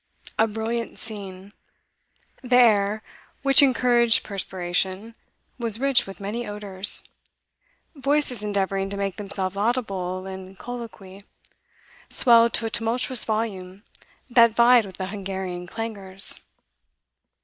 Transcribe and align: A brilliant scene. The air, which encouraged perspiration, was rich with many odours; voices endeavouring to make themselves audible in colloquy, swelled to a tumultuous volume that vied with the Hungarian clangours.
A 0.39 0.47
brilliant 0.47 0.97
scene. 0.97 1.53
The 2.41 2.55
air, 2.55 3.03
which 3.43 3.61
encouraged 3.61 4.23
perspiration, 4.23 5.13
was 5.59 5.79
rich 5.79 6.07
with 6.07 6.19
many 6.19 6.47
odours; 6.47 7.07
voices 7.93 8.41
endeavouring 8.41 8.89
to 8.89 8.97
make 8.97 9.17
themselves 9.17 9.55
audible 9.57 10.25
in 10.25 10.55
colloquy, 10.55 11.23
swelled 12.09 12.53
to 12.55 12.65
a 12.65 12.71
tumultuous 12.71 13.25
volume 13.25 13.83
that 14.27 14.53
vied 14.55 14.87
with 14.87 14.97
the 14.97 15.05
Hungarian 15.09 15.67
clangours. 15.67 16.41